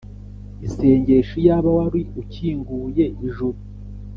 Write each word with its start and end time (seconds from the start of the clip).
isengesho: 0.67 1.33
iyaba 1.41 1.69
wari 1.77 2.01
ukinguye 2.21 3.05
ijuru! 3.25 3.57